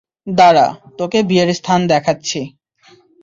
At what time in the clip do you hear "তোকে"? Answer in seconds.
0.97-1.19